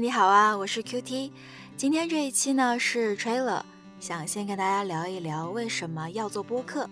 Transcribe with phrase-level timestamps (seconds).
[0.00, 1.32] 你好啊，我是 Q T。
[1.76, 3.60] 今天这一期呢是 trailer，
[4.00, 6.88] 想先跟大家聊一聊为什么要做播客。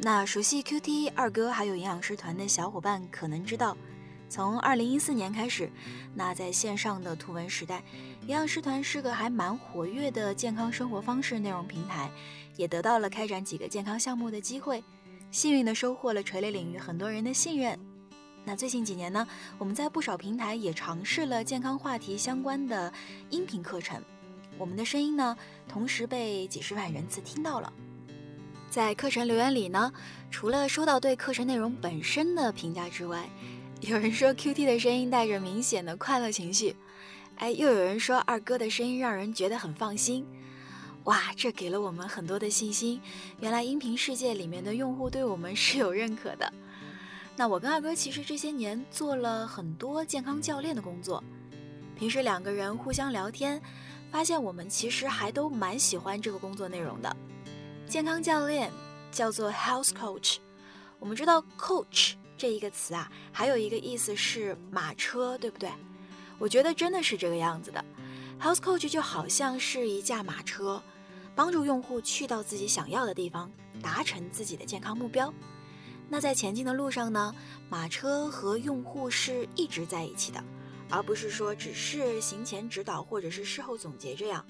[0.00, 3.76] 那熟悉 Q T 二哥还有营养师团的小伙伴可能知道，
[4.30, 5.70] 从二零一四年开始，
[6.14, 7.82] 那在线上的图文时代，
[8.22, 12.10] 营养师团是个还蛮活跃的健康生活方式内容平台，
[12.56, 14.82] 也得到了开展几个健康项目的机会，
[15.30, 17.78] 幸运的收获了垂类领域很多人的信任。
[18.46, 19.26] 那最近几年呢，
[19.56, 22.92] 我们在不少平台也尝试了健康话题相关的
[23.30, 24.02] 音频课程，
[24.58, 25.34] 我们的声音呢，
[25.66, 27.72] 同时被几十万人次听到了。
[28.68, 29.90] 在课程留言里呢，
[30.30, 33.28] 除了收到对课程内容本身的评价之外，
[33.80, 36.76] 有人说 Q T 的声音带着明显的快乐情绪，
[37.36, 40.26] 哎，又有人说二哥的声音让人觉得很放心。
[41.04, 43.00] 哇，这给了我们很多的信心，
[43.40, 46.52] 原来音频世界里面的用户对我们是有认可的。
[47.36, 51.22] 那我跟二哥其实这些年做了很多健康教练的工作，
[51.98, 53.60] 平时两个人互相聊天，
[54.10, 57.16] 发现我们其实还都蛮喜欢这个工作内容的。
[57.88, 58.70] 健康教练
[59.10, 60.36] 叫做 health coach，
[61.00, 65.68] 我们知道 coach 这一个词啊，还有一个意思是马车，对不对？
[66.38, 67.84] 我觉得真的是这个样子的
[68.40, 70.80] ，health coach 就好像是一架马车，
[71.34, 73.50] 帮助用户去到自己想要的地方，
[73.82, 75.34] 达成自己的健康目标。
[76.14, 77.34] 那在前进的路上呢，
[77.68, 80.40] 马车和用户是一直在一起的，
[80.88, 84.46] 而不是说只是行前指导或者是事后总结这样。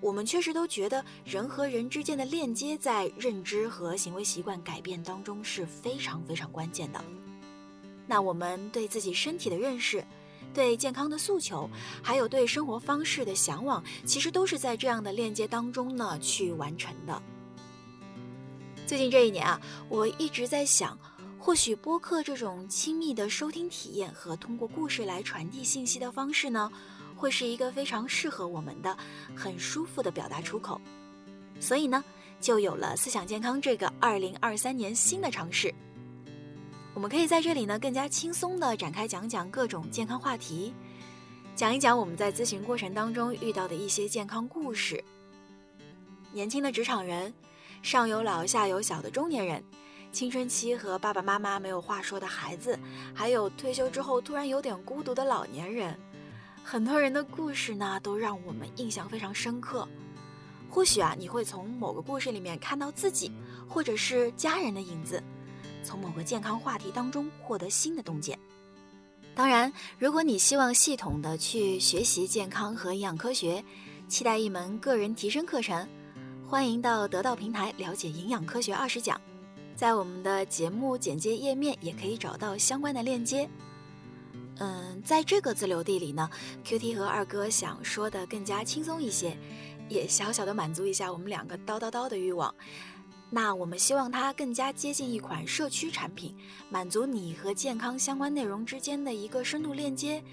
[0.00, 7.00] 我们确实都觉得人和人之间的链接在认知和行为习惯改变当中是非常非常关键的。
[8.04, 10.04] 那我们对自己身体的认识、
[10.52, 11.70] 对健康的诉求，
[12.02, 17.22] 还有对生活方式的向往，其实都是在这样的链接当中呢去完成的。
[18.88, 19.60] 最近这一年啊，
[19.90, 20.98] 我一直在想，
[21.38, 26.72] 或许播客这种亲密的收听体验和通过故事来传递信息的方式呢，
[27.14, 28.96] 会是一个非常适合我们的、
[29.36, 30.80] 很舒服的表达出口。
[31.60, 32.02] 所以呢，
[32.40, 35.70] 就有了思想健康这个二零二三年新的尝试。
[36.94, 40.72] 我们可以在这里呢，更加轻松地展开讲讲各种健康话题，
[41.54, 45.04] 讲一讲我们在咨询过程当中遇到的一些健康故事。
[46.32, 47.30] 年轻的职场人。
[47.82, 49.62] 上有老下有小的中年人，
[50.12, 52.78] 青春期和爸爸妈妈没有话说的孩子，
[53.14, 55.98] 还有退休之后突然有点孤独的老年人，
[56.62, 59.88] 很多人的故事呢都让我们印象非常深刻。
[60.70, 63.32] 或许啊，你会从某个故事里面看到自己
[63.66, 65.22] 或者是家人的影子，
[65.82, 68.38] 从某个健康话题当中获得新的洞见。
[69.34, 73.64] 当然，如果你希望系统的去学习健康和营养科学，
[74.08, 75.88] 期待一门个人提升课程。
[76.50, 79.20] 欢迎到得到平台了解营养科学二十讲，
[79.76, 83.46] 在我们的节目简介页面也可以找到相关的链接。
[84.56, 86.30] 嗯，在这个自留地里呢
[86.64, 89.36] ，Q T 和二哥想说的更加轻松一些，
[89.90, 92.52] 也小小的满足一下我们两个叨叨叨的欲望。
[93.28, 96.34] 那我们希望它更加接近一款社区产品，
[96.70, 100.24] 满足你和健康相关内容之间的一个深度链接。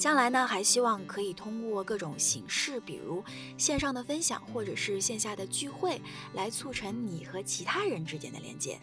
[0.00, 3.22] 将来呢，还希望可以通过各种形式，比如
[3.58, 6.00] 线上的分享或者是线下的聚会，
[6.32, 8.80] 来促成你和其他人之间的连接。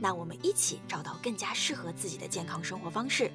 [0.00, 3.32] 那我们一起找到更加适合自己的健康生活方式。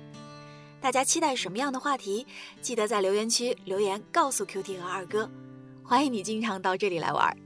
[0.79, 2.25] 大家期待什么样的话题？
[2.61, 5.29] 记得在留言区留言告诉 Q T 和二哥。
[5.83, 7.44] 欢迎你经常到这里来玩。